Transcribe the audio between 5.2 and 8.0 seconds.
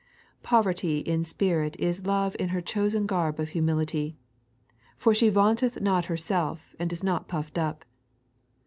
vannteth not herself, and is not puffed up.